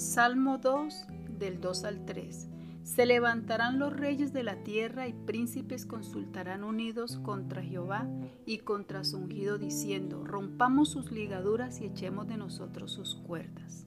[0.00, 1.04] Salmo 2
[1.38, 2.48] del 2 al 3.
[2.84, 8.08] Se levantarán los reyes de la tierra y príncipes consultarán unidos contra Jehová
[8.46, 13.84] y contra su ungido diciendo, rompamos sus ligaduras y echemos de nosotros sus cuerdas.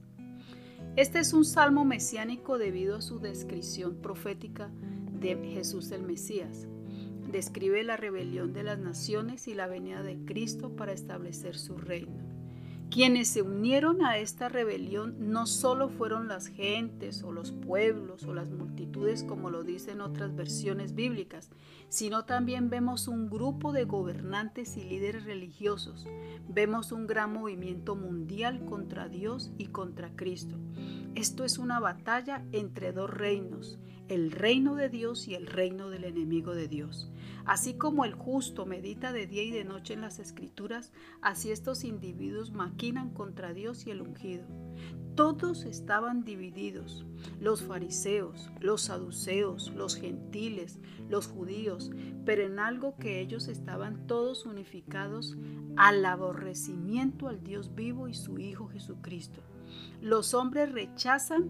[0.94, 4.70] Este es un salmo mesiánico debido a su descripción profética
[5.20, 6.68] de Jesús el Mesías.
[7.28, 12.23] Describe la rebelión de las naciones y la venida de Cristo para establecer su reino.
[12.94, 18.32] Quienes se unieron a esta rebelión no solo fueron las gentes o los pueblos o
[18.32, 21.50] las multitudes como lo dicen otras versiones bíblicas,
[21.88, 26.06] sino también vemos un grupo de gobernantes y líderes religiosos.
[26.48, 30.54] Vemos un gran movimiento mundial contra Dios y contra Cristo.
[31.16, 33.76] Esto es una batalla entre dos reinos,
[34.06, 37.10] el reino de Dios y el reino del enemigo de Dios.
[37.46, 41.84] Así como el justo medita de día y de noche en las escrituras, así estos
[41.84, 44.44] individuos maquinan contra Dios y el ungido.
[45.14, 47.06] Todos estaban divididos,
[47.38, 51.92] los fariseos, los saduceos, los gentiles, los judíos,
[52.24, 55.36] pero en algo que ellos estaban todos unificados
[55.76, 59.40] al aborrecimiento al Dios vivo y su Hijo Jesucristo.
[60.00, 61.48] Los hombres rechazan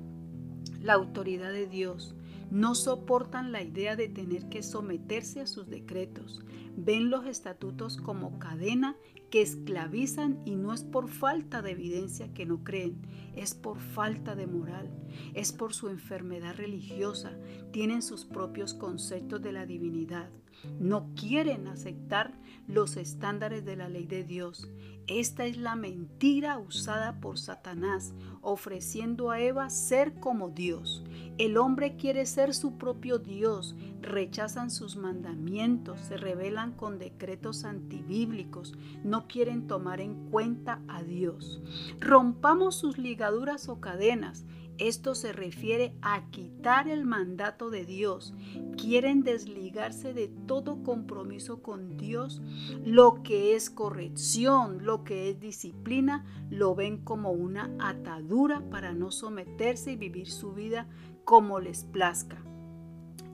[0.83, 2.15] la autoridad de Dios,
[2.55, 6.41] no soportan la idea de tener que someterse a sus decretos.
[6.77, 8.97] Ven los estatutos como cadena
[9.29, 13.03] que esclavizan y no es por falta de evidencia que no creen,
[13.35, 14.89] es por falta de moral,
[15.35, 17.33] es por su enfermedad religiosa,
[17.73, 20.31] tienen sus propios conceptos de la divinidad.
[20.79, 24.71] No quieren aceptar los estándares de la ley de Dios.
[25.09, 31.04] Esta es la mentira usada por Satanás, ofreciendo a Eva ser como Dios.
[31.37, 38.73] El hombre quiere ser su propio Dios, rechazan sus mandamientos, se rebelan con decretos antibíblicos,
[39.03, 41.61] no quieren tomar en cuenta a Dios.
[41.99, 44.45] Rompamos sus ligaduras o cadenas
[44.79, 48.35] esto se refiere a quitar el mandato de Dios.
[48.77, 52.43] Quieren desligarse de todo compromiso con Dios.
[52.85, 59.11] Lo que es corrección, lo que es disciplina, lo ven como una atadura para no
[59.11, 60.87] someterse y vivir su vida
[61.25, 62.43] como les plazca.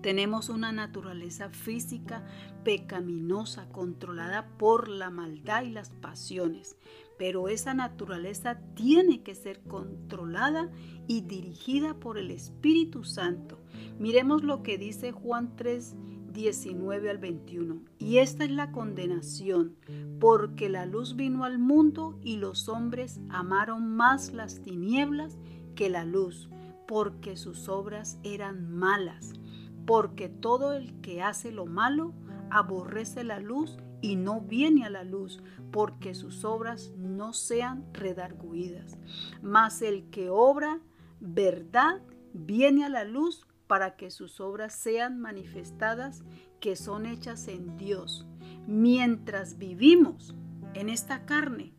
[0.03, 2.25] Tenemos una naturaleza física
[2.65, 6.77] pecaminosa, controlada por la maldad y las pasiones,
[7.19, 10.71] pero esa naturaleza tiene que ser controlada
[11.07, 13.59] y dirigida por el Espíritu Santo.
[13.99, 15.95] Miremos lo que dice Juan 3,
[16.33, 17.83] 19 al 21.
[17.99, 19.77] Y esta es la condenación,
[20.19, 25.37] porque la luz vino al mundo y los hombres amaron más las tinieblas
[25.75, 26.49] que la luz,
[26.89, 29.40] porque sus obras eran malas
[29.87, 32.13] porque todo el que hace lo malo
[32.51, 38.99] aborrece la luz y no viene a la luz, porque sus obras no sean redarguidas.
[39.43, 40.81] Mas el que obra
[41.21, 42.01] verdad
[42.33, 46.25] viene a la luz para que sus obras sean manifestadas,
[46.61, 48.27] que son hechas en Dios,
[48.67, 50.35] mientras vivimos
[50.75, 51.75] en esta carne,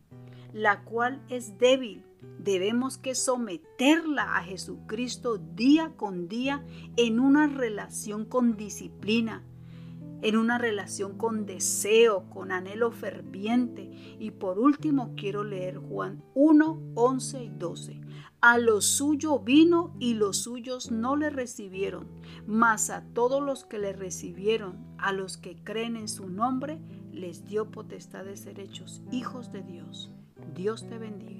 [0.52, 2.04] la cual es débil
[2.42, 6.64] Debemos que someterla a Jesucristo día con día
[6.96, 9.44] en una relación con disciplina,
[10.22, 14.16] en una relación con deseo, con anhelo ferviente.
[14.18, 18.00] Y por último quiero leer Juan 1, 11 y 12.
[18.40, 22.08] A lo suyo vino y los suyos no le recibieron,
[22.44, 26.80] mas a todos los que le recibieron, a los que creen en su nombre,
[27.12, 30.10] les dio potestad de ser hechos hijos de Dios.
[30.56, 31.31] Dios te bendiga.